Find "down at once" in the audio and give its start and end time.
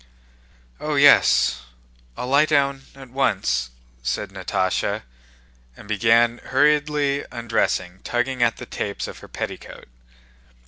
2.47-3.69